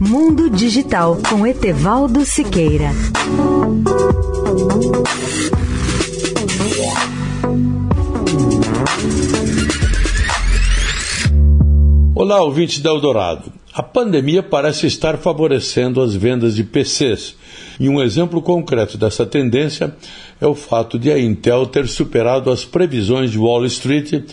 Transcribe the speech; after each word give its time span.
Mundo 0.00 0.48
Digital 0.48 1.18
com 1.28 1.44
Etevaldo 1.44 2.24
Siqueira. 2.24 2.90
Olá, 12.14 12.40
ouvintes 12.42 12.80
da 12.80 12.90
Eldorado. 12.90 13.57
A 13.78 13.82
pandemia 13.84 14.42
parece 14.42 14.88
estar 14.88 15.18
favorecendo 15.18 16.02
as 16.02 16.12
vendas 16.12 16.56
de 16.56 16.64
PCs. 16.64 17.36
E 17.78 17.88
um 17.88 18.02
exemplo 18.02 18.42
concreto 18.42 18.98
dessa 18.98 19.24
tendência 19.24 19.94
é 20.40 20.46
o 20.48 20.54
fato 20.56 20.98
de 20.98 21.12
a 21.12 21.16
Intel 21.16 21.64
ter 21.64 21.86
superado 21.86 22.50
as 22.50 22.64
previsões 22.64 23.30
de 23.30 23.38
Wall 23.38 23.64
Street 23.66 24.24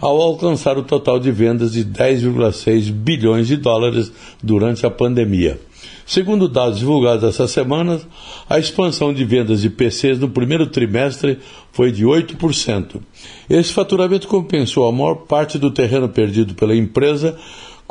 ao 0.00 0.20
alcançar 0.20 0.78
o 0.78 0.84
total 0.84 1.18
de 1.18 1.32
vendas 1.32 1.72
de 1.72 1.84
10,6 1.84 2.92
bilhões 2.92 3.48
de 3.48 3.56
dólares 3.56 4.12
durante 4.40 4.86
a 4.86 4.90
pandemia. 4.90 5.58
Segundo 6.06 6.48
dados 6.48 6.78
divulgados 6.78 7.24
essa 7.24 7.48
semana, 7.48 8.00
a 8.48 8.56
expansão 8.56 9.12
de 9.12 9.24
vendas 9.24 9.62
de 9.62 9.70
PCs 9.70 10.20
no 10.20 10.28
primeiro 10.28 10.68
trimestre 10.68 11.40
foi 11.72 11.90
de 11.90 12.04
8%. 12.04 13.00
Esse 13.50 13.72
faturamento 13.72 14.28
compensou 14.28 14.86
a 14.86 14.92
maior 14.92 15.14
parte 15.26 15.58
do 15.58 15.72
terreno 15.72 16.08
perdido 16.08 16.54
pela 16.54 16.76
empresa 16.76 17.36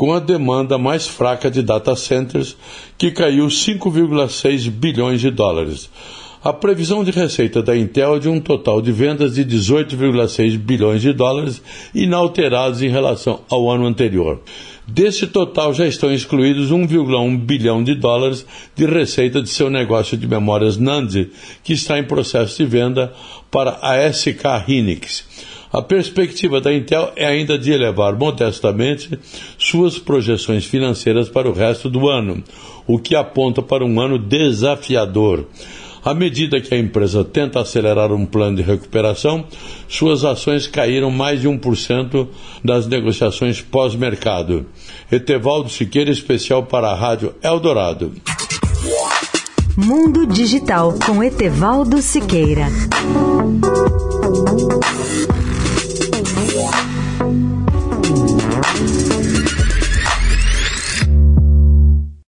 com 0.02 0.16
a 0.16 0.20
demanda 0.20 0.80
mais 0.80 1.08
fraca 1.08 1.52
de 1.52 1.62
data 1.62 1.96
centers, 1.96 2.58
que 2.98 3.12
caiu 3.12 3.46
5,6 3.46 4.68
bilhões 4.72 5.22
de 5.22 5.30
dólares. 5.30 5.92
A 6.44 6.52
previsão 6.52 7.04
de 7.04 7.12
receita 7.12 7.62
da 7.62 7.78
Intel 7.78 8.16
é 8.16 8.20
de 8.20 8.28
um 8.28 8.40
total 8.40 8.82
de 8.82 8.92
vendas 8.92 9.36
de 9.36 9.46
18,6 9.46 10.58
bilhões 10.58 11.00
de 11.00 11.14
dólares, 11.14 11.62
inalterados 11.94 12.82
em 12.82 12.90
relação 12.90 13.42
ao 13.48 13.70
ano 13.70 13.86
anterior. 13.86 14.42
Desse 14.88 15.28
total 15.28 15.72
já 15.72 15.86
estão 15.86 16.12
excluídos 16.12 16.72
1,1 16.72 17.38
bilhão 17.38 17.84
de 17.84 17.94
dólares 17.94 18.44
de 18.76 18.88
receita 18.88 19.40
de 19.40 19.50
seu 19.50 19.70
negócio 19.70 20.18
de 20.18 20.28
memórias 20.28 20.78
NAND, 20.78 21.30
que 21.64 21.74
está 21.74 22.00
em 22.00 22.04
processo 22.04 22.58
de 22.58 22.66
venda 22.66 23.14
para 23.52 23.78
a 23.80 24.12
SK 24.12 24.66
Hynix. 24.68 25.24
A 25.72 25.84
perspectiva 25.84 26.60
da 26.60 26.74
Intel 26.74 27.14
é 27.16 27.28
ainda 27.28 27.56
de 27.56 27.72
elevar 27.72 28.18
modestamente 28.18 29.12
suas 29.60 30.00
projeções 30.00 30.66
financeiras 30.66 31.30
para 31.30 31.48
o 31.48 31.54
resto 31.54 31.88
do 31.88 32.10
ano, 32.10 32.44
o 32.88 32.98
que 32.98 33.16
aponta 33.16 33.62
para 33.62 33.86
um 33.86 34.02
ano 34.02 34.18
desafiador. 34.18 35.46
À 36.04 36.14
medida 36.16 36.60
que 36.60 36.74
a 36.74 36.78
empresa 36.78 37.24
tenta 37.24 37.62
acelerar 37.62 38.12
um 38.12 38.26
plano 38.26 38.58
de 38.58 38.64
recuperação, 38.64 39.46
suas 39.88 40.24
ações 40.24 40.66
caíram 40.66 41.12
mais 41.12 41.42
de 41.42 41.48
1% 41.48 42.28
das 42.64 42.88
negociações 42.88 43.62
pós-mercado. 43.62 44.66
Etevaldo 45.12 45.70
Siqueira, 45.70 46.10
especial 46.10 46.64
para 46.64 46.90
a 46.90 46.96
Rádio 46.96 47.36
Eldorado. 47.44 48.14
Mundo 49.78 50.26
Digital 50.26 50.94
com 51.06 51.24
Etevaldo 51.24 52.02
Siqueira. 52.02 52.68